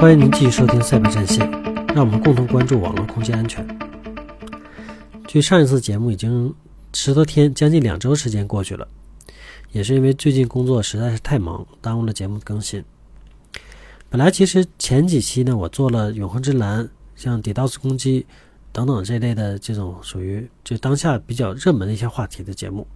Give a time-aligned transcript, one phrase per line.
[0.00, 1.46] 欢迎您继续收听赛博战线，
[1.88, 3.68] 让我们共同关注网络空间安全。
[5.28, 6.54] 距上一次节目已经
[6.94, 8.88] 十多天，将近两周时间过去了，
[9.72, 12.82] 也是因为最近工作实在是太忙，耽误了节目更新。
[14.08, 18.24] 本来其实前几期呢，我做了永恒之蓝、像 DDoS 攻击
[18.72, 22.86] 等等这类的这种属于就当下比较热门的一些话题的节目。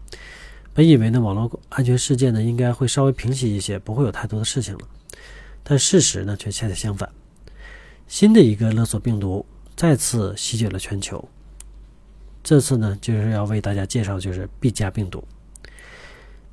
[0.73, 4.81] 本以为呢，网络安全事件呢应该会稍微平息一些，不会有太多的事情了。
[5.65, 7.11] 但事实呢却恰恰相反，
[8.07, 11.29] 新的一个勒索病毒再次席卷了全球。
[12.45, 15.25] 这次呢就是要为大家介绍就是 B 加病毒。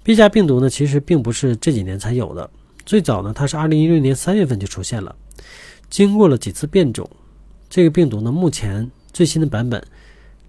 [0.01, 2.49] B 加病毒呢其实并不是这几年才有的，
[2.85, 5.15] 最早呢它是二零一六年三月份就出现了，
[5.89, 7.07] 经过了几次变种，
[7.70, 9.84] 这个病毒呢目前最新的版本。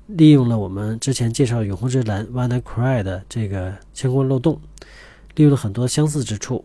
[0.09, 4.61] 利用了我们之前介绍永恒之蓝 WannaCry 的这个相关漏洞，
[5.37, 6.63] 利用了很多相似之处，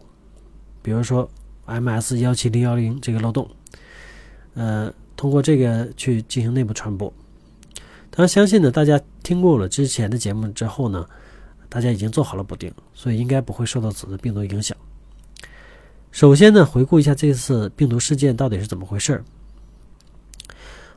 [0.82, 1.30] 比如说
[1.68, 3.48] MS 幺七零幺零这个漏洞，
[4.56, 7.12] 呃，通过这个去进行内部传播。
[8.10, 11.06] 当然，相信呢，大家听过了之前的节目之后呢，
[11.70, 14.76] 大家已经做好了补丁，所以应该不会受到此次病毒影响。
[16.12, 19.24] 首先呢，回顾一下这次病毒事件到底是怎么回事儿。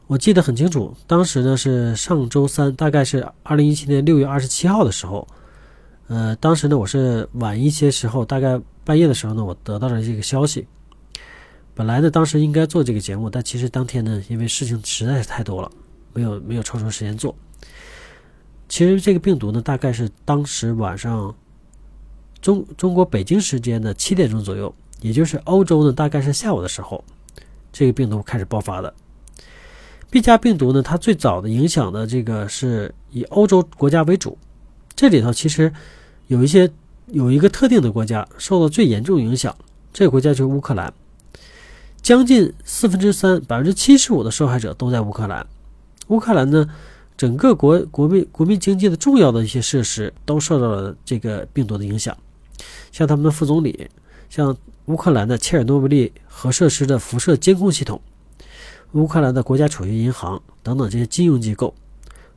[0.07, 5.29] 我记得很清楚，当时呢是上周三，大概是二零一七年六月二十七号的时候，
[6.09, 8.61] 呃，当时呢我是晚一些时候，大概
[8.91, 10.67] 半夜的时候呢，我得到了这个消息。
[11.77, 15.71] 本来呢，当时应该做这个节目，但其实当天呢，因为事情实在是太多了，
[16.13, 17.33] 没有没有抽出时间做。
[18.69, 21.33] 其实这个病毒呢，大概是当时晚上
[22.43, 27.05] 中中国北京时间的七点钟左右，也就是欧洲呢大概是下午的时候，
[27.71, 28.93] 这个病毒开始爆发的。
[30.11, 34.37] B 加病毒呢，它最早的影响的这个是以欧洲国家为主，
[34.97, 35.73] 这里头其实
[36.27, 36.69] 有一些
[37.13, 39.57] 有一个特定的国家受到最严重影响，
[39.93, 40.93] 这个国家就是乌克兰，
[42.01, 45.47] 将近四分之三百分之七十五的受害者都在乌克兰。
[46.09, 46.69] 乌克兰呢，
[47.17, 52.17] 整个国国民国民经济的重要的一些设施都受到了这个病毒的影响，
[52.93, 53.89] 像他们的副总理，
[54.29, 54.57] 像
[54.87, 58.01] 乌克兰的切尔诺贝利核设施的辐射监控系统。
[58.93, 61.73] 乌克兰的国家储蓄银行等等这些金融机构，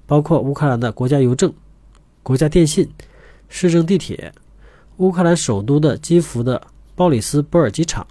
[0.06, 1.51] 包括乌克兰的国家邮政、
[2.22, 2.88] 国家电信、
[3.50, 4.31] 市政地铁、
[4.98, 6.62] 乌克兰首都的基辅的
[6.96, 8.06] 鲍里斯波尔机场、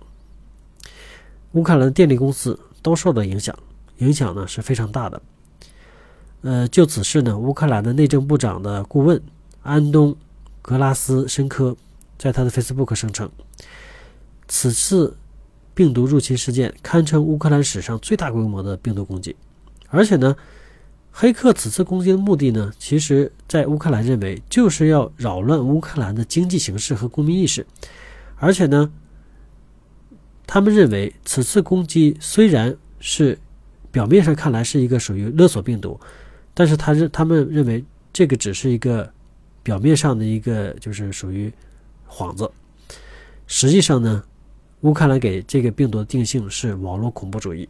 [1.53, 3.56] 乌克兰电力公司都受到影响，
[3.98, 5.22] 影响呢是非常大的。
[6.43, 9.22] 呃，就此事呢，乌克兰的内政部长的顾问
[9.62, 10.16] 安东
[10.60, 11.76] 格拉斯申科
[12.19, 13.31] 在他的 Facebook 声称，
[14.49, 15.16] 此次。
[15.75, 19.34] 病毒入侵事件堪称乌克兰史上最大规模的病毒攻击，
[19.88, 20.37] 而且呢，
[21.12, 27.64] 黑客此次攻击的目的呢，其实在乌克兰认为就是要扰乱乌克兰的经济形势和公民意识，
[28.36, 28.90] 而且呢，
[30.46, 33.38] 他们认为此次攻击虽然是
[33.90, 36.00] 表面上看来是一个属于勒索病毒，
[36.54, 39.12] 但是他认他们认为这个只是一个
[39.62, 41.52] 表面上的一个就是属于
[42.08, 42.50] 幌子，
[43.46, 44.24] 实际上呢。
[44.82, 47.68] 乌克兰给这个病毒的定性是网络恐怖主义，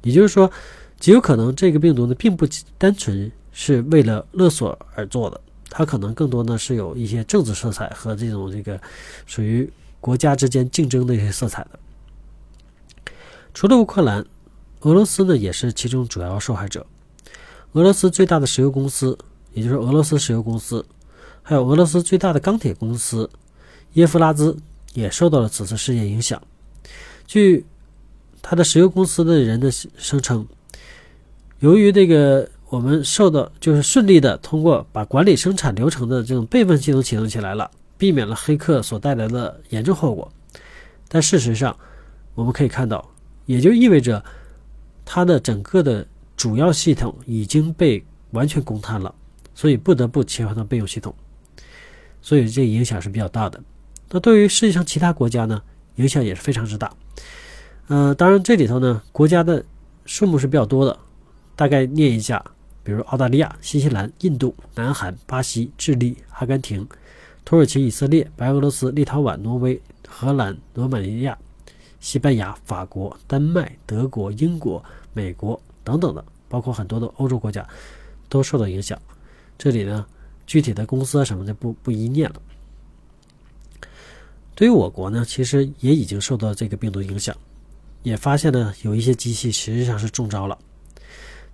[0.00, 0.50] 也就是说，
[0.98, 8.80] 极有可能这个病毒呢并不单纯是为了勒索而做的，它可能更多呢是有一些政治色彩和这种这个
[9.26, 9.70] 属于
[10.00, 11.78] 国家之间竞争的一些色彩的。
[13.54, 14.24] 除了乌克兰，
[14.80, 16.86] 俄罗斯呢也是其中主要受害者。
[17.72, 19.18] 俄罗斯最大的石油公司，
[19.52, 20.84] 也就是俄罗斯石油公司，
[21.42, 23.28] 还有俄罗斯最大的钢铁公司
[23.94, 24.56] 耶夫拉兹。
[24.94, 26.42] 也受到了此次事件影响。
[27.26, 27.64] 据
[28.42, 30.44] 他的石油公司的人的声称，
[31.60, 40.30] 由于这个我们受到就是顺利的通过把管理生产流程的这种备份系统启动起来了，避免了黑客所带来的严重后果。
[41.08, 41.76] 但事实上，
[42.34, 43.10] 我们可以看到，
[43.46, 44.22] 也就意味着
[45.04, 49.12] 它的整个的主要系统已经被完全攻瘫了，
[49.54, 51.12] 所以不得不切换到备用系统。
[52.20, 53.60] 所以这影响是比较大的。
[54.10, 55.60] 那对于世界上其他国家呢，
[55.96, 56.92] 影响也是非常之大。
[57.88, 59.64] 呃，当然这里头呢，国家的
[60.04, 60.98] 数目是比较多的，
[61.58, 62.40] 大概念一下，
[62.84, 66.88] 比如澳大利亚、新西兰、印度、南韩、巴西、智利、阿根廷、
[67.44, 71.36] 土耳其、以色列、白俄罗斯、立陶宛、挪威、荷兰、罗马尼亚、
[71.98, 74.80] 西班牙、法国、丹麦、德国、英国、
[75.12, 77.66] 美国等等的，包括很多的欧洲国家
[78.28, 78.96] 都受到影响。
[79.58, 80.06] 这里呢，
[80.46, 82.40] 具体的公司啊什么的不不一念了。
[84.54, 87.36] 对于我国呢，其实也已经受到这个病毒影响，
[88.04, 90.56] 也发现呢有一些机器实际上是中招了。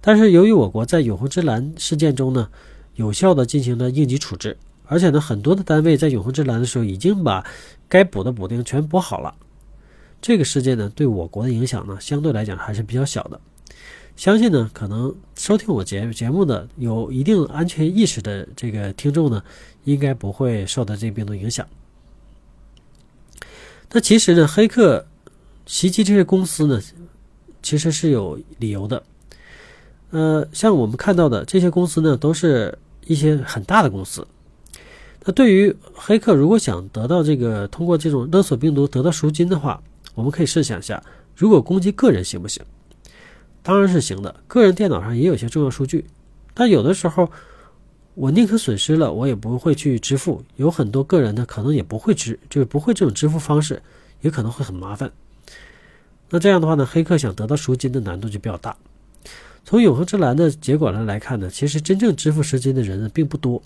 [0.07, 2.51] 但是由于我国在永恒之蓝事件中呢，
[2.97, 4.55] 有效的进行了应急处置，
[4.85, 7.43] 而且呢，很多的单位在永恒之蓝的时候已经把
[7.89, 9.35] 该补的补丁全补好了。
[10.21, 13.41] 这个事件呢，对我国的影响呢，相对来讲还是比较小的。
[14.15, 19.43] 相信呢，可能收听我节节目的有一定安全意识的这个听众呢，
[19.85, 21.67] 应该不会受到这个病毒影响。
[23.91, 25.07] 那其实呢，黑客
[25.65, 26.79] 袭击这些公司呢，
[27.63, 29.03] 其实是有理由的。
[30.15, 34.25] 呃，像我们看到的这些公司呢，都是一些很大的公司。
[35.25, 39.83] 那对于黑客如果想得到这个通过这种勒索病毒得到赎金的话，
[40.15, 41.03] 我们可以设想一下，
[41.35, 42.63] 如果攻击个人行不行？
[43.61, 44.33] 当然是行的。
[44.47, 46.05] 个人电脑上也有些重要数据，
[46.55, 47.29] 但有的时候
[48.15, 50.45] 我宁可损失了，我也不会去支付。
[50.55, 53.83] 有很多个人呢，可能也不会支，就是不会这种支付方式，
[54.21, 55.11] 也可能会很麻烦。
[56.31, 58.77] 那这样的话呢，黑客想得到赎金的难度就比较大。
[59.65, 63.63] 从永恒之蓝的结果上来看呢，其实真正支付赎金的人呢并不多。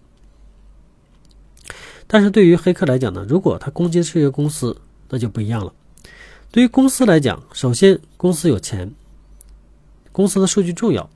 [2.06, 4.80] 但是对于黑客来讲呢，如果他攻击是一个公司，
[5.10, 5.72] 那就不一样了。
[6.50, 8.90] 对于公司来讲，首先公司有钱，
[10.12, 11.10] 公司的数据重要，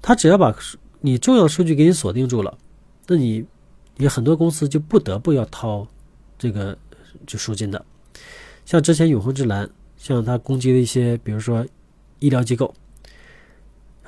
[0.00, 0.54] 他只要把
[1.00, 2.56] 你重要数据给你锁定住了，
[3.06, 3.44] 那你
[3.96, 5.86] 你很多公司就不得不要掏
[6.38, 6.76] 这个
[7.26, 7.84] 就赎金的。
[8.64, 11.66] 像之前永恒之蓝，像他攻击的一些，比如说
[12.20, 12.72] 医疗机构。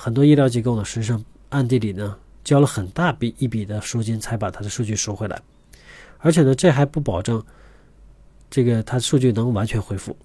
[0.02, 5.40] 很多医疗机构呢，实际上暗地里呢交了很大笔一笔的赎金，才把他的数据赎回来。
[6.18, 7.40] 而且呢，这还不保证
[8.50, 10.16] 这个他数据能完全恢复。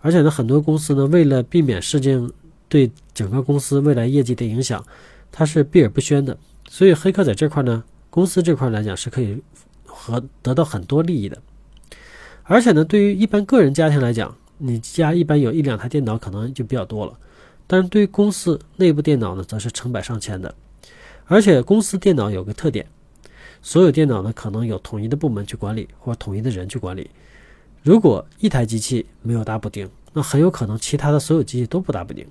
[0.00, 2.28] 而且呢，很多公司呢，为了避免事件
[2.68, 4.84] 对整个公司未来业绩的影响，
[5.30, 6.36] 他是避而不宣的。
[6.68, 9.40] 所以，黑客在这块呢，公司这块来讲是可以
[9.86, 11.40] 和得到很多利益的。
[12.42, 17.16] 而且呢，对于一般个人家庭来讲，你家一般有一两台电脑，可能就比较多了。
[17.70, 20.54] 但是对于公司内部电脑呢，则是成百上千的，
[21.26, 22.86] 而且公司电脑有个特点，
[23.60, 27.10] 所有电脑呢可能有统一的部门去管理，或统一的人去管理。
[27.82, 32.26] 如果一台机器没有打补丁，那很有可能其他的所有机器都不打补丁。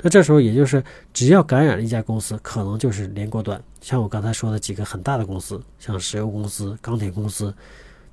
[0.00, 0.82] 那这时候也就是
[1.12, 3.62] 只要感染了一家公司，可能就是连锅端。
[3.82, 7.54] 像我刚才说的几个很大的公司，像石油公司、钢铁公司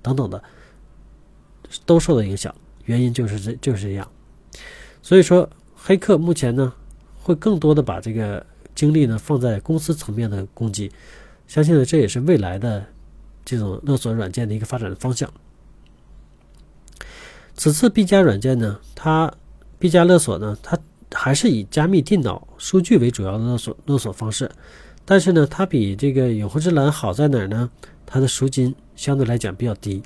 [0.02, 0.44] 等等的，
[1.86, 2.54] 都受到影响。
[2.84, 4.06] 原因就是这就是这样。
[5.02, 5.50] 所以说。
[5.82, 6.74] 黑客目前呢，
[7.22, 8.46] 会更多的把这个
[8.76, 10.92] 精力呢放在公司层面的攻击，
[11.48, 12.86] 相信呢这也是未来的
[13.46, 15.32] 这种勒索软件的一个发展的方向。
[17.56, 19.34] 此次 B 加软件呢，它
[19.80, 20.78] B 加勒索呢，它
[21.12, 24.52] 还是以加密电脑数据为主要的勒索勒索方式，
[25.06, 27.70] 但是呢，它比这个永恒之蓝好在哪儿呢？
[28.06, 30.04] 它的赎金相对来讲比较低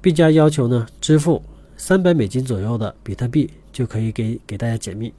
[0.00, 1.42] ，B 加要求呢支付
[1.76, 3.50] 三百美金左右的比特币。
[3.78, 5.14] 就可以给给大家解密。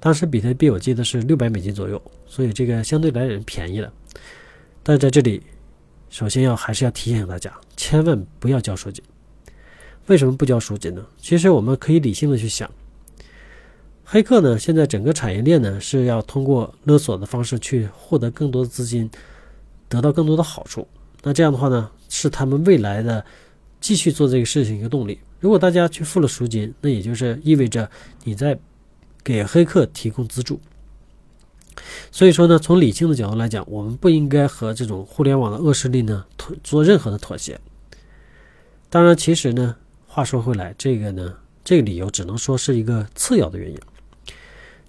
[0.00, 3.92] 当时比特币我记得是六百美金左右，所以这个相对来讲便宜了。
[4.82, 5.40] 但是在这里，
[6.10, 9.04] 首先要还是要提醒大家，千万不要交赎金。
[10.08, 11.06] 为什么不交赎金呢？
[11.16, 12.68] 其实我们可以理性的去想，
[14.02, 19.08] 黑客呢现在整个产业链呢是要通过勒索的方式去获得更多的资金，
[19.88, 20.88] 得到更多的好处。
[21.22, 23.24] 那这样的话呢，是他们未来的
[23.80, 25.20] 继续做这个事情一个动力。
[25.38, 27.90] 如果大家去付了赎金，那也就是意味着
[28.24, 28.58] 你在
[29.22, 30.60] 给黑客提供资助。
[32.10, 37.60] 所以说呢，从理性的角度来讲，我们不应该和这种互联网的恶势力呢妥做任何的妥协。
[38.88, 39.76] 当然，其实呢，
[40.06, 43.78] 话说回来，这个呢，这个理由只能说是一个次要的原因。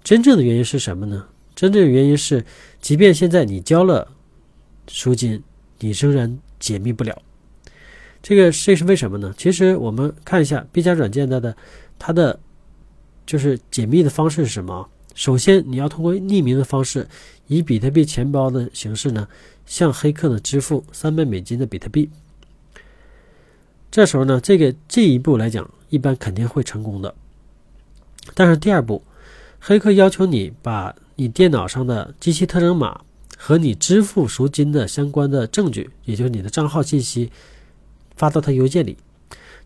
[0.02, 1.26] 真正的原因是什么呢？
[1.54, 2.44] 真正的原因是，
[2.80, 4.08] 即便现在你交了
[4.86, 5.42] 赎金，
[5.80, 7.20] 你仍然解密不了。
[8.22, 9.32] 这个这是为什么呢？
[9.38, 11.56] 其实我们看一下 B 加软件它的
[11.98, 12.38] 它的
[13.26, 14.88] 就是解密的方式是什么？
[15.14, 17.08] 首先你要通过匿名的方式，
[17.46, 19.26] 以比特币钱包的形式呢，
[19.66, 22.08] 向黑客呢支付三百美金的比特币。
[23.90, 27.14] 这时候呢，这个这一步来讲，一般肯定会成功的。
[28.34, 29.02] 但是第二步，
[29.58, 33.00] 黑客要求你把你电脑上的机器特征码
[33.36, 37.30] 和你支付赎金的相关的证据，也就是你的账号信息。
[38.18, 38.98] 发到他邮件里，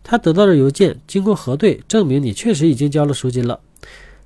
[0.03, 3.59] 他得到的邮件经过核对，证明你确实已经交了赎金了。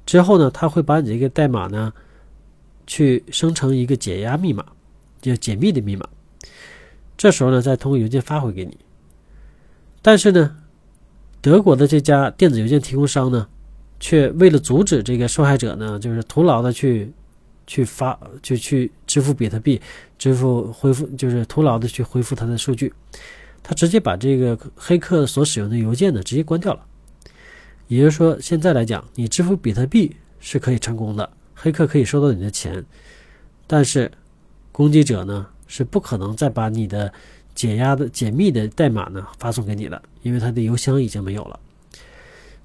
[0.05, 1.91] 之后呢，他会把你这个代码呢，
[2.86, 4.65] 去生成一个解压密码，
[5.22, 6.07] 就解密的密码。
[7.17, 8.77] 这时候呢，再通过邮件发回给你。
[10.01, 10.55] 但是呢，
[11.41, 13.48] 德国的这家电子邮件提供商呢，
[14.00, 17.12] 却为了阻止这个受害者呢，就是徒劳的去
[17.65, 19.81] 去发，就去支付比特币，
[20.17, 22.93] 支付恢复，就是徒劳的去恢复他的数据。
[23.67, 26.86] 他直接把这个黑客所使用的邮件呢，直接关掉了。
[27.89, 32.81] 也就是说，现在来讲，你支付比特币是可以成功的，黑客可以收到你的钱，
[33.67, 34.09] 但是
[34.71, 37.12] 攻击者呢是不可能再把你的
[37.53, 41.59] 解压的解密的代码呢发送给你了，因为他的邮箱已经没有了。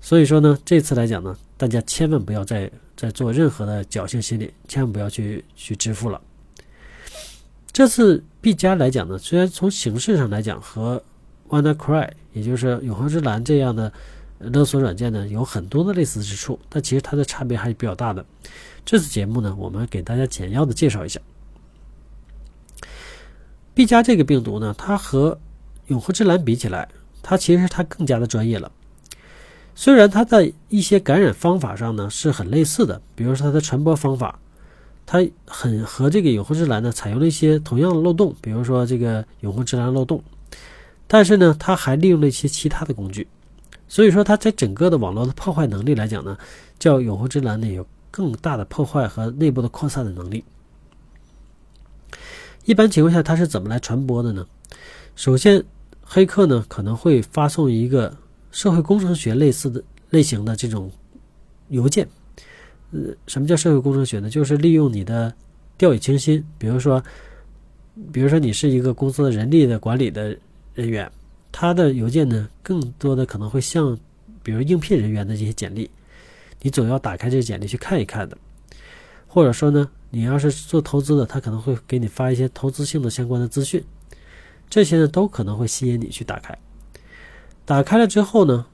[0.00, 6.20] 所以说呢，这次来讲呢，大家千万不要再再做任何的侥幸心理，千万不要去去支付了。
[7.72, 11.02] 这次 B 加来讲呢，虽然从形式上来讲和
[11.48, 13.90] WannaCry，也就是永恒之蓝这样的
[14.38, 18.22] 勒索软件呢有很多的类似之处，但其实它的差别还是比较大的。
[18.84, 21.18] 这次节目呢，我们给大家简要的介绍一下。
[23.72, 25.38] B 加这个病毒呢，它和
[25.86, 26.90] 永恒之蓝比起来，
[27.22, 28.70] 它其实它更加的专业了。
[29.74, 34.38] 虽然它在一些感染方法上呢是很类似的，比如说它的传播方法。
[35.12, 40.24] 它很和这个永恒之蓝呢采用了一些同样的漏洞，比如说这个永恒之蓝漏洞，
[41.06, 43.28] 但是呢，它还利用了一些其他的工具，
[43.86, 46.38] 所以说它在整个的网络的破坏能力来讲呢，
[46.78, 50.42] 较永恒之蓝呢有更大的破坏和内部的扩散的能力。
[52.64, 54.46] 一般情况下，它是怎么来传播的呢？
[55.14, 55.62] 首先，
[56.00, 58.16] 黑客呢可能会发送一个
[58.50, 60.90] 社会工程学类似的类型的这种
[61.68, 62.08] 邮件。
[62.92, 64.28] 呃，什么叫社会工程学呢？
[64.28, 65.32] 就是利用你的
[65.78, 67.02] 掉以轻心，比如说，
[68.12, 70.36] 比如说你是一个公司的人力的管理的
[70.74, 71.10] 人员，
[71.50, 73.98] 他的邮件呢，更多的可能会像，
[74.42, 75.90] 比如应聘人员的这些简历，
[76.60, 78.36] 你总要打开这些简历去看一看的。
[79.26, 83.82] 或者说呢，你要是做投资的，他可能会给你发一些投资性的相关的资讯，
[84.68, 86.54] 这些呢都可能会吸引你去打开。
[87.64, 88.66] 打开了之后呢，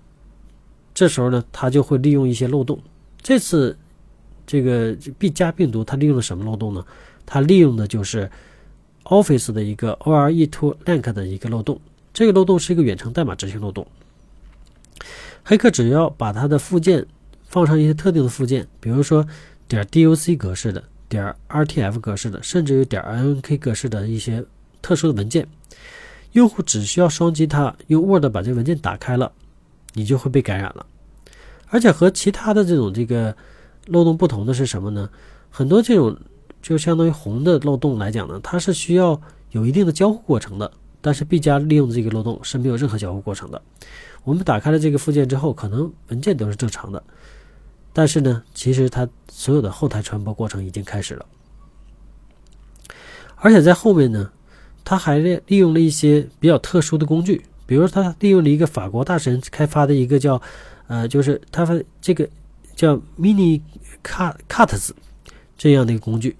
[0.92, 2.80] 这时候呢，他就会利用一些漏洞。
[3.22, 3.78] 这次。
[4.48, 6.82] 这个 B 加病毒它利用了什么漏洞呢？
[7.26, 8.30] 它利用的就是
[9.04, 11.78] Office 的一个 ORE to link 的一个漏洞。
[12.14, 13.86] 这个漏洞是一个远程代码执行漏洞。
[15.44, 17.06] 黑客只要把它的附件
[17.44, 19.22] 放上一些特定的附件，比如说
[19.68, 24.42] 点 .doc 格式的、点 .rtf 格式的，甚至于点 .ink 格式的一些
[24.80, 25.46] 特殊的文件，
[26.32, 29.30] 用户只需要双击它，用 Word 把这个文件打开了，
[29.92, 30.86] 你就会被感染了。
[31.68, 33.36] 而且和其他的这种这个。
[33.88, 35.10] 漏洞不同的是什么呢？
[35.50, 36.16] 很多这种
[36.60, 40.70] 就相当于红的漏洞来讲呢，它是需要有一定的交互过程的。
[41.00, 43.62] 但是 B 加利用的这个漏洞是没有任何交互过程的。
[44.24, 47.02] 我们打开了这个附件之后，可能文件都是正常的，
[47.92, 51.24] 但是呢，其实它所有的后台传播过程已经开始了。
[53.36, 54.30] 而且在后面呢，
[54.84, 60.42] 它还利利用了一些比较特殊的工具，比如说它利用了一个法国大神开发的一个叫
[60.88, 62.28] 呃，就是它发这个。
[62.78, 63.60] 叫 Mini
[64.04, 64.90] Cut Cuts
[65.56, 66.36] 这样的一个工具，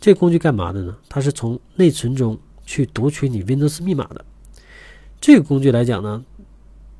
[0.00, 0.96] 这个工具干嘛的呢？
[1.08, 4.24] 它是从内存中去读取你 Windows 密码的。
[5.20, 6.24] 这个工具来讲呢，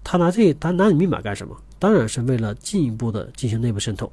[0.03, 1.57] 它拿这它拿你密码干什么？
[1.79, 4.13] 当然是为了进一步的进行内部渗透。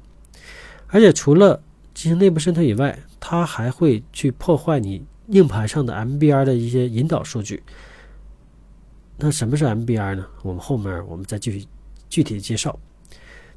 [0.86, 1.60] 而且除了
[1.92, 7.60] 进行内部渗透以外，它还会去破坏你硬盘上的 MBR 的一些引导数据。
[9.16, 10.24] 那什么是 MBR 呢？
[10.44, 11.66] 我们后面我们再继续
[12.08, 12.78] 具体的介绍。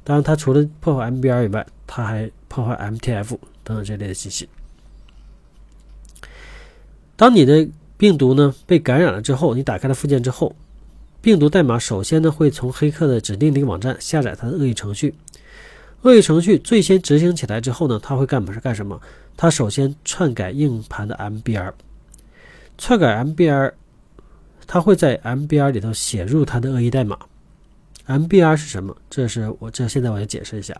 [0.04, 4.48] 当然，它除了破坏 MBR 以外，它还破坏 MTF 等等这类的信息。
[7.16, 10.54] 当你的病毒呢被感染了之后，你打开了附件之后，
[11.22, 15.14] 病毒代码首先呢会从黑客的指定的一个网站下载它的恶意程序。
[16.02, 19.00] 恶意程序最先执行起来之后呢，它会干嘛是干什么？
[19.38, 21.72] 它首先篡改硬盘的 MBR，
[22.76, 23.72] 篡改 MBR，
[24.66, 27.18] 它会在 MBR 里头写入它的恶意代码。
[28.06, 28.96] MBR 是什么？
[29.08, 30.74] 这是我这现在我要解释一下。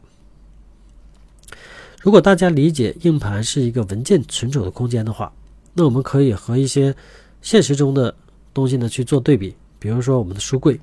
[2.03, 5.33] 如果大家理解硬盘是一个文件存储的空间的话，
[5.73, 6.95] 那我们可以和一些
[7.41, 8.15] 现实中的
[8.53, 9.55] 东西呢去做对比。
[9.79, 10.79] 比如说我们的书柜，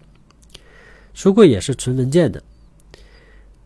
[1.14, 2.42] 书柜也是存文件的。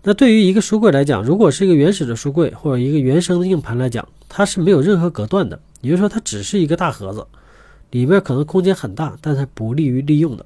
[0.03, 7.25] 那对于一个书柜来讲，如果是一个原始的书柜或者一个原生的硬盘来讲，它是没有任何隔断的，也就是说它只是一个大盒子，
[7.91, 10.46] 里面可能空间很大，但它不利于利用的。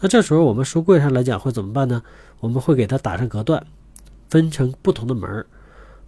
[0.00, 2.02] 那这时候我们书柜上来讲会怎么办呢？
[2.40, 3.64] 我们会给它打上隔断，
[4.30, 5.46] 分成不同的门儿，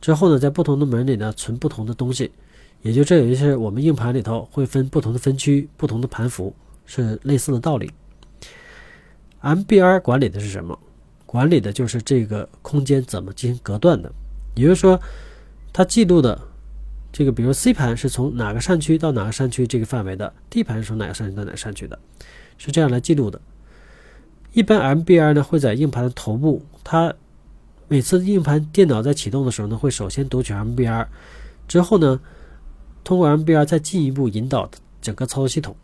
[0.00, 2.30] 之后呢，在不同的门里呢存不同的东西，
[2.82, 6.54] 也就这也就是我们硬盘里头会分不同的分区、不同的盘符，
[6.86, 7.90] 是类似的道理。
[9.42, 10.78] MBR 管理的是什么？
[11.26, 14.12] 管理的就是这个空间怎么进行隔断的，
[14.54, 15.00] 也就是说，
[15.72, 16.40] 它记录的
[17.12, 21.98] 这个，比如 C 盘是从哪个扇区到哪个扇区这个范围的，D 盘是从哪个扇区到哪个扇区的，
[22.58, 23.40] 是这样来记录的。
[24.52, 27.14] 一般 MBR 呢会在硬盘的头部，它
[27.88, 31.06] 每次硬盘电脑在启动的时候呢，会首先读取 MBR，
[31.68, 32.20] 之后呢，
[33.04, 34.68] 通过 MBR 再进一步引导
[35.00, 35.76] 整个操作系统。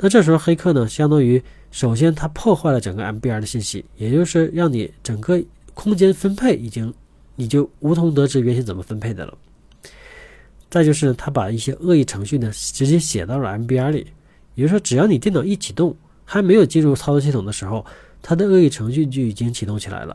[0.00, 5.40] 那这时候黑客呢，相当于首先他破坏了整个 MBR 的信息，也就是让你整个
[5.74, 6.92] 空间分配已经
[7.36, 9.36] 你就无从得知原先怎么分配的了。
[10.70, 14.06] 再就是他把一些恶意程序呢直接写到了 MBR 里，
[14.54, 15.96] 也就是说只要你电脑一启动。
[16.30, 17.86] 还没有进入操作系统的时候，
[18.20, 20.14] 它的恶意程序就已经启动起来了。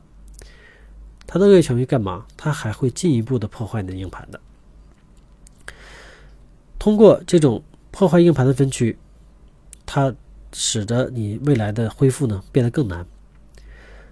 [1.26, 2.28] 它的恶意程序干嘛？
[2.38, 4.40] 它还会进一步的破坏你的硬盘的。
[6.78, 8.96] 通过这种破坏硬盘的分区，
[9.88, 10.14] 它
[10.54, 13.04] 使得你未来的恢复呢变得更难。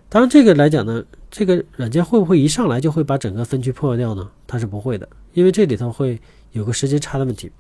[0.09, 4.27] 当然，这个来讲呢，这个软件会不会一上来就会把整个分区破坏掉呢？
[4.47, 6.19] 它是不会的，因为这里头会
[6.51, 7.51] 有个时间差的问题。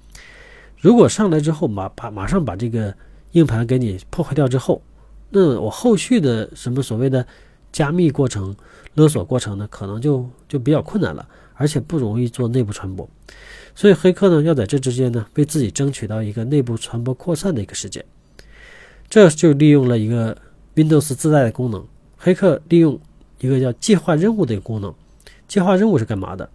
[0.79, 2.95] 如果上来之后马把马上把这个
[3.31, 4.81] 硬盘给你破坏掉之后，
[5.29, 7.25] 那我后续的什么所谓的
[7.71, 8.55] 加密过程、
[8.95, 13.09] 勒索过程呢，可能就就比较困难了，而且不容易做内部传播。
[13.73, 18.03] 所以黑客呢，要在这之间呢，为自己争取到一个内部传播扩散的一个时间。
[19.09, 20.37] 这就利用了一个
[20.75, 21.85] Windows 自带的功能，
[22.17, 22.99] 黑客利用
[23.39, 24.93] 一个叫计划任务的一个功能。
[25.47, 26.49] 计划任务是干嘛的？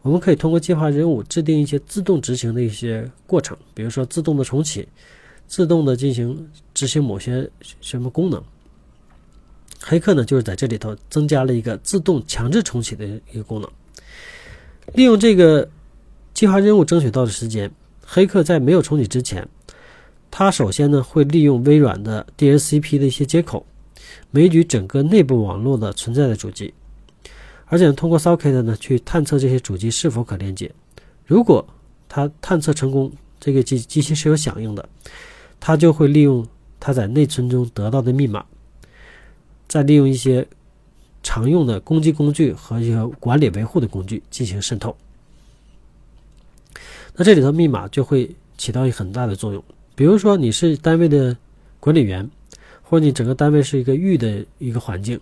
[0.00, 4.88] 我们可以通过计划任务制定一些自动执行的一些过程，比如说自动的重启。
[5.50, 8.40] 自动的进行执行某些什么功能，
[9.80, 13.68] 黑客呢就是在这里头增加了一个自动强制重启的一个功能。
[14.94, 15.68] 利用这个
[16.32, 17.68] 计划任务争取到的时间，
[18.06, 19.46] 黑客在没有重启之前，
[20.30, 23.66] 他首先呢会利用微软的 DHCP 的一些接口，
[24.30, 26.72] 枚举整个内部网络的存在的主机，
[27.66, 30.70] 而且通过 Socket 呢去探测这些主机是否可连接。
[31.26, 31.66] 如果
[32.08, 34.88] 他探测成功，这个机机器是有响应的。
[35.60, 36.46] 他就会利用
[36.80, 38.44] 他在内存中得到的密码，
[39.68, 40.48] 再利用一些
[41.22, 44.96] 常用的攻击工具和一些管理维护的工具进行渗透。
[47.14, 49.62] 那这里头密码就会起到一很大的作用。
[49.94, 51.36] 比如说你是单位的
[51.78, 52.28] 管理员，
[52.82, 55.20] 或者你整个单位是一个域的一个环境，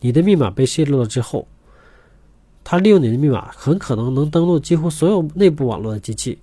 [0.00, 1.46] 你的密码被泄露了之后，
[2.64, 6.38] 他利用你的密码，很可能能登录几乎所有内部网络的机器，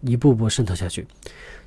[0.00, 1.06] 一步步渗透下去。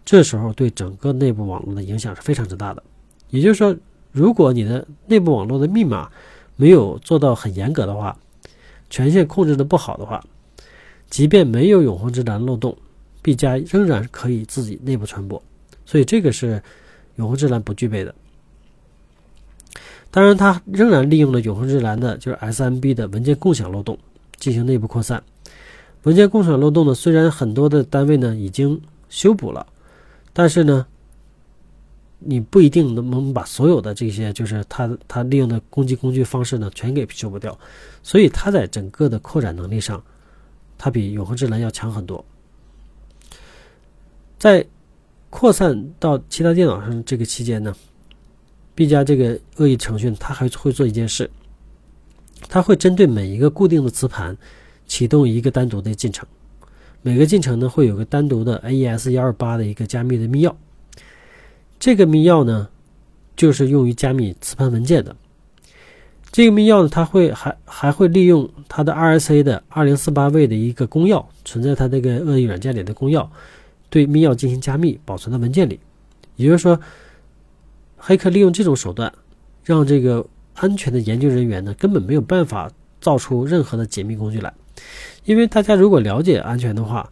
[0.06, 2.84] 这时候对整个内部网络的影响是非常之大的。
[3.32, 3.76] 也就是说，
[4.12, 6.10] 如果你的内部网络的密码
[6.56, 8.16] 没有做到很严格的话，
[8.90, 10.24] 权限控制的不好的话，
[11.10, 12.78] 即便没有永恒之蓝漏洞
[13.24, 15.42] ，，B 加仍然可以自己内部传播。
[15.86, 16.62] 所以这个是
[17.16, 18.14] 永恒之蓝不具备的。
[20.12, 23.98] 当然，它仍然利用了永恒之蓝的就是 SMB 的文件共享漏洞
[24.38, 25.22] 进行内部扩散。
[26.04, 29.66] 文件共享漏洞呢，虽然很多的单位呢已经修补了。
[30.38, 30.86] 但是呢，
[32.20, 37.58] 你不一定能能把所有的这些，就是他他利用的攻击工具方式呢，全给修补掉，
[38.04, 40.04] 所以它在整个的扩展能力上，
[40.78, 42.24] 它比永恒之蓝要强很多。
[44.38, 44.66] 在
[45.30, 47.74] 扩散到其他电脑上这个期间呢，
[48.76, 51.32] 毕加这个恶意程序，它还会做一件事，
[52.50, 54.38] 它会针对每一个固定的磁盘
[54.86, 56.28] 启动一个单独的进程。
[57.06, 60.52] 每个进程呢会有个单独的 AES 幺二八的一个加密的密钥，
[61.78, 62.68] 这个密钥呢
[63.36, 65.16] 就是用于加密磁盘文件的。
[66.32, 73.28] 这个密钥呢，它会还还会利用它的 RSA 的二零四八位的一个公钥，存在它这个恶意软件里的公钥，
[73.92, 75.80] 对密钥进行加密，保存在文件里。
[76.38, 76.80] 也就是说，
[77.98, 79.14] 黑客利用这种手段，
[79.64, 84.52] 让这个安全的研究人员呢根本没有办法造出任何的解密工具来。
[85.24, 87.12] 因为大家如果了解安全的话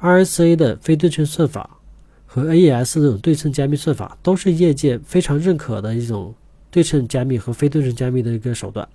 [0.00, 1.78] ，RSA 的非对称算法
[2.26, 6.34] 和 AES 这种对称加密算法都是业界非常认可的一种
[6.70, 8.88] 对称加密和非对称加密的一个手段。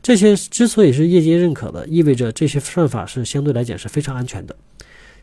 [0.00, 4.56] 这些之所以是业界认可的，意味着这些算法是相对来讲是非常安全的。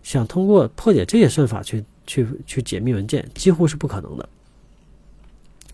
[0.04, 4.30] 想通过破解这些算法去去去解密文件，几乎是不可能的。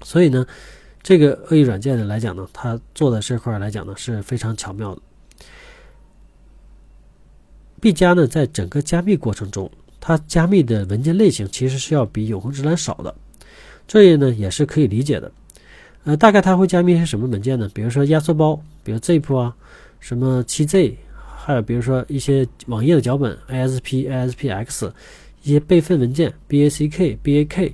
[0.04, 0.46] 所以呢，
[1.04, 5.02] 这个恶意软件的来讲呢，它做的这块来讲呢是非常巧妙的。
[7.82, 13.14] B 加呢，在整个加密过程中，它加密的文件类型其实是要比永恒之蓝少的，
[13.88, 15.32] 这也呢也是可以理解的。
[16.04, 17.68] 呃，大概它会加密一些什么文件呢？
[17.74, 19.56] 比如说压缩包，比如 zip 啊，
[20.00, 20.96] 什么七 z，
[21.36, 24.92] 还有比如说一些网页的脚本 ASP、ASPX，
[25.42, 27.74] 一些备份文件 BACK、BAK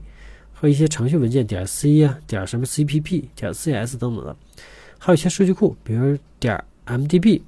[0.54, 4.36] 和一些程序文件点 C 啊，点什么 CPP、点 CS 等等的，
[4.98, 7.42] 还有一些数据库，比如点 MDB。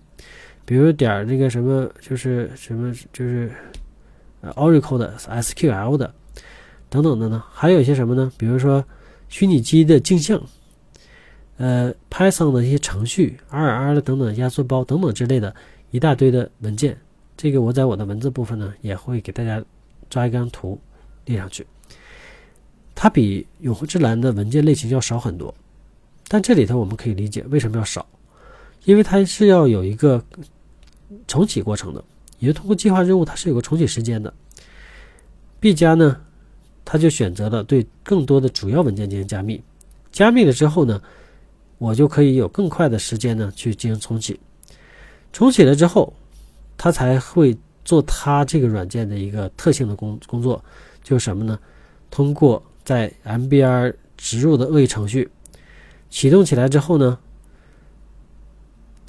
[0.70, 3.52] 比如点那个什么，就是什么，就是
[4.42, 6.14] 呃 Oracle 的 SQL 的
[6.92, 7.44] 等等的呢？
[7.52, 8.32] 还有一些什么呢？
[8.38, 8.86] 比如说
[9.30, 10.40] 虚拟机的镜像，
[11.58, 15.56] 呃 Python 的一些程序，RR 的等等压缩包等等之类的
[15.90, 16.96] 一大堆的文件。
[17.36, 19.66] 这个我在我的文字部分呢，也会给大家
[20.08, 20.80] 抓一张图
[21.26, 21.66] 列上去。
[22.94, 25.52] 它比永恒之蓝的文件类型要少很多，
[26.28, 28.06] 但这里头我们可以理解为什么要少，
[28.84, 30.24] 因为它是要有一个。
[31.28, 32.04] 重启过程的，
[32.40, 34.34] 也就通过计划任务，它是有个重启时间的。
[35.60, 36.20] B 加呢，
[36.86, 39.62] 它就选择了对更多的主要文件进行加密。
[40.12, 41.02] 加密了之后呢，
[41.78, 44.40] 我就可以有更快的时间呢去进行重启。
[45.32, 46.14] 重启了之后，
[46.78, 50.64] 它才会做它这个软件的一个特性的工工作，
[51.04, 51.60] 就是什么呢？
[52.10, 55.30] 通过在 MBR 植入的恶意程序
[56.10, 57.20] 启动起来之后呢，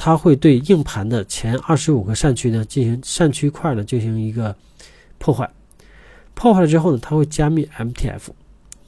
[0.02, 4.56] 它会对硬盘的前二十五个扇区呢进行扇区块呢进行一个
[5.18, 5.50] 破坏。
[6.32, 8.28] 破坏了之后呢，它会加密 MTF。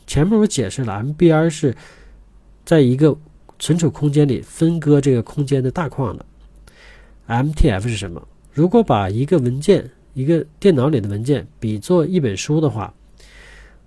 [0.06, 1.76] 前面我解释了，MBR 是
[2.64, 3.14] 在一个
[3.58, 6.24] 存储空间里分割这个空间的大框的。
[7.28, 8.26] MTF 是什么？
[8.50, 12.94] 如果把一个文件、一个电脑里的文件比作一本书的话，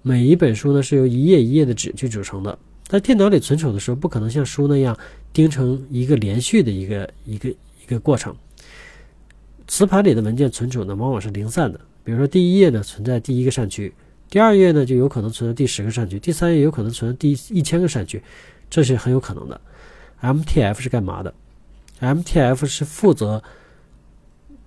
[0.04, 2.60] 每一本书呢是由一页一页的纸去组成的。
[2.88, 4.98] 在电脑里存储的时候，不可能像书那样
[5.34, 8.36] 钉成一个连续的一个一个一个过程。
[9.67, 11.80] 磁盘里的文件存储呢，往往是零散的。
[12.04, 13.91] 比如说，第一页呢存在第一个扇区，
[14.30, 18.21] 第二页呢就有可能存在第十个扇区，第三页有可能存在第一千个扇区，
[18.69, 19.60] 这是很有可能的。
[20.21, 21.34] MTF 是干嘛的
[22.00, 23.41] ？MTF 是负责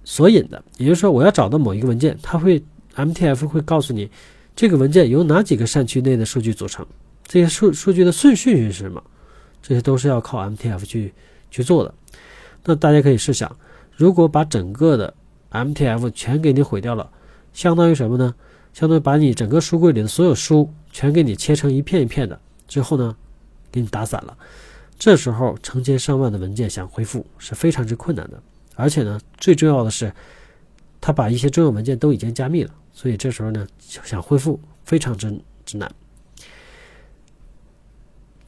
[0.03, 2.61] 索引的，也就是说，我要找到某一个文件，它会
[2.97, 4.11] MTF 会告诉你
[4.57, 6.85] 这个文件由哪几个扇区内的数据组成，
[7.29, 9.01] 这些数数据的顺序是什么，
[9.63, 11.13] 这些都是要靠 MTF 去
[11.51, 11.95] 去做的。
[12.65, 13.55] 那大家可以试想，
[13.95, 15.15] 如果把整个的
[15.53, 17.11] MTF 全给你毁掉了。
[17.53, 18.35] 相当于什么呢？
[18.73, 23.15] 相当于把你整个书柜里的所有书全给你切成一片一片的，之后呢，
[23.71, 24.37] 给你打散了。
[24.99, 28.43] 这时候成千上万的文件想恢复是非常之困难的，
[28.75, 30.13] 而且呢，最重要的是，
[31.01, 35.91] 他把一些重要文件都已经加密了，所以这时候呢，想恢复非常之之难。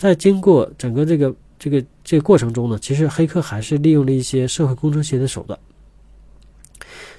[0.01, 5.59] 在经过整个这个这个这个过程中呢，其实黑客还是利用了一些社会工程学的手段。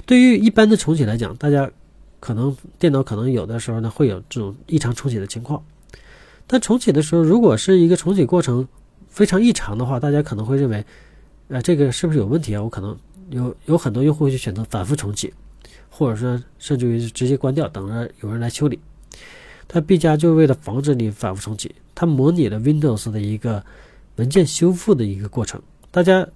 [0.07, 1.69] 对于一般的重启来讲，大家
[2.19, 5.63] 可能电脑可能有的时候呢会有这种异常重启的情况。
[6.47, 8.67] 但重启的时候，如果是一个重启过程
[9.07, 10.83] 非常异常的话，大家可能会认为，
[11.49, 12.63] 呃，这个是不是有问题啊？
[12.63, 12.97] 我可能
[13.29, 15.31] 有有很多用户会去选择反复重启，
[15.87, 18.79] 或者说甚至于直接关掉，等着有人来修理。
[19.73, 23.63] 但 B 加就为了防止你反复重启，它模拟了 Windows 的一个
[24.17, 25.61] 文件修复的一个过程。
[25.91, 26.27] 大家。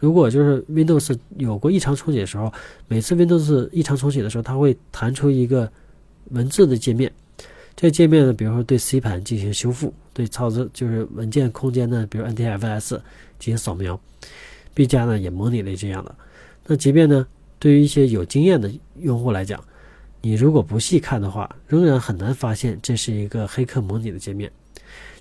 [0.00, 2.52] 如果就是 Windows 有过异常重启的时候，
[2.88, 5.70] 每次 Windows 异常重启的时候，它会弹出一个
[6.30, 7.10] 文字的界面。
[7.74, 13.00] 这界面呢，比如说对 C 盘进行修复，对操作就是文件空间呢，比如 NTFS
[13.38, 13.98] 进行扫描。
[14.74, 16.14] B 加呢也模拟了这样的。
[16.66, 17.26] 那即便呢，
[17.58, 19.64] 对于一些有经验的用户来讲，
[20.24, 24.50] 你如果不细看的话，仍然很难发现这是一个黑客模拟的界面。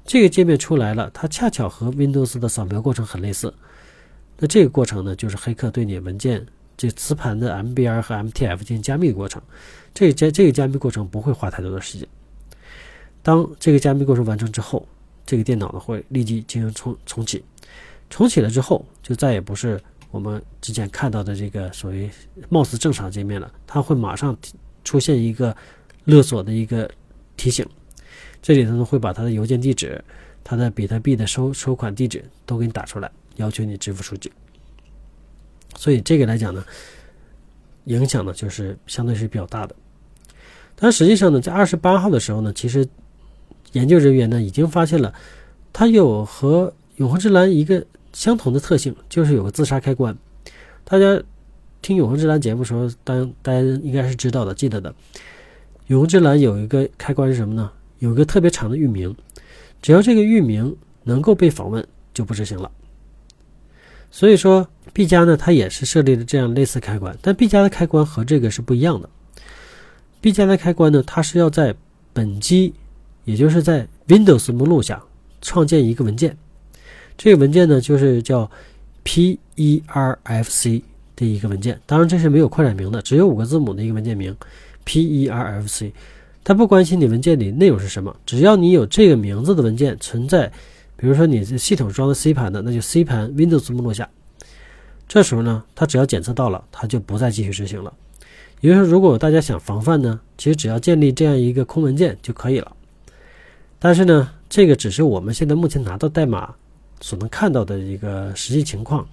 [0.05, 3.53] 这个界面出来了，它恰巧和 Windows 的扫描过程很类似。
[4.37, 6.45] 那这个过程呢，就是黑客对你文件
[6.77, 9.41] 这磁盘的 MBR 和 MTF 进行加密的过程。
[9.93, 12.07] 这个加这个加密过程不会花太多的时间。
[13.21, 14.87] 当这个加密过程完成之后，
[15.25, 17.43] 这个电脑呢会立即进行重重启。
[18.09, 19.77] 重启了之后，就再也不是
[20.11, 22.09] 我们之前看到的这个所谓
[22.47, 23.51] 貌似正常界面了。
[23.67, 24.33] 它会马上
[24.83, 25.55] 出现一个
[26.05, 26.89] 勒索的一个
[27.37, 27.65] 提醒，
[28.41, 30.03] 这里头呢会把他的邮件地址、
[30.43, 33.11] 他的比特币的收收款地址都给你打出来。
[33.37, 34.31] 要求你支付数据，
[35.75, 36.63] 所以这个来讲呢，
[37.85, 39.75] 影响呢就是相对是比较大的。
[40.75, 42.87] 但实际上呢，在二十八号的时候呢，其实
[43.71, 45.11] 研究人员呢已经发现了，
[45.73, 50.15] 它有和永恒之蓝一个相同的特性，就是有个自杀开关。
[50.83, 51.19] 大家
[51.83, 54.95] 听永恒之蓝节目的时候，当大家应该是知道的、记得的。
[55.87, 57.69] 永恒之蓝有一个开关是什么呢？
[57.99, 59.15] 有一个特别长的域名，
[59.81, 62.71] 只要这个域名能够被访问，就不执行了。
[64.09, 69.09] 所以说，B 加呢，它也是设立了这样类似开关，但 B 加的开关和这个是不一样的。
[70.21, 71.75] B 加的开关呢，它是要在
[72.13, 72.73] 本机，
[73.25, 75.03] 也就是在 Windows 目录下
[75.41, 76.37] 创建一个文件，
[77.17, 78.49] 这个文件呢就是叫
[79.03, 80.83] PERFC
[81.15, 84.35] 的一个文件，当然这是没有扩展名的，只有五个字母的一个文件名
[84.85, 85.91] PERFC。
[86.43, 90.51] 它不关心你文件里内容是什么，只要你有这个名字的文件存在。
[90.95, 94.09] 比如说你这系统装的 C 盘的，那就 C 盘 Windows 目录下。
[95.07, 97.93] 这时候呢，它只要检测到了，它就不再继续执行了。
[98.61, 102.71] 也就是说，如果大家想防范呢，其实只要建立这样一个空文件就可以了。
[103.79, 106.53] 但是呢，这个只是我们现在目前拿到代码
[107.01, 109.05] 所能看到的一个实际情况。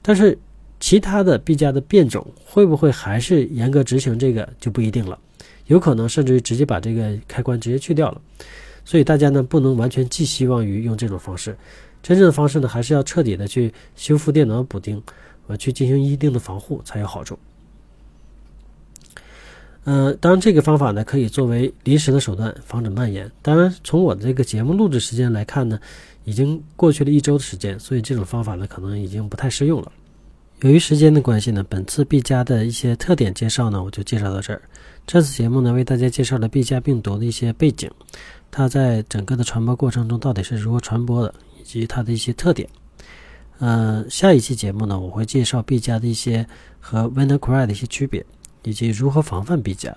[0.00, 0.38] 但是
[0.80, 5.18] 其他的 B 加的变种会不会还是严格执行这个就不一定了，
[5.66, 8.20] 有可能甚至于直接把这个开关直接去掉了。
[8.84, 11.56] 所以大家呢不能完全寄希望于用这种方式，
[12.02, 15.02] 真正的方式呢还是要彻底的去修复电脑补丁，
[15.46, 17.38] 呃，去进行一定的防护才有好处。
[19.84, 23.30] 呃，当然这个方法呢，可以作为临时的手段，防止蔓延。
[23.40, 25.80] 当然，从我的这个节目录制时间来看呢，
[26.24, 29.90] 已经过去了一周的时间，所以这种方法呢，可能已经不太适用了。
[30.60, 34.60] 由于时间的关系呢，本次 B 加的一些特点介绍呢，我就介绍到这儿。
[35.06, 37.90] 这次节目呢，为大家介绍了 B 加病毒的一些背景，
[38.50, 42.68] 它在整个的传播过程中到底是如何传播的，以及它的一些特点。
[43.58, 46.46] 呃，下一期节目呢，我会介绍 B 加的一些
[46.80, 48.24] 和 WannaCry 的一些区别。
[48.64, 49.96] 以及如何防范 B 加，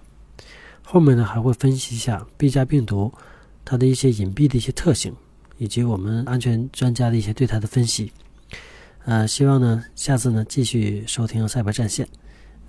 [0.84, 3.12] 后面呢还会分析一下 B 加病毒
[3.66, 5.14] 它的一些隐蔽的一些特性，
[5.58, 8.14] 以及我们安全专家的一些对它的分析。
[9.06, 12.08] 呃，希望呢下次呢继续收听赛博战线，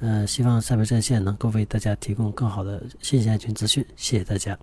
[0.00, 3.84] 呃，希望赛博战线能够为大家提供更好的信息安全资讯。
[3.96, 4.58] 谢谢大家。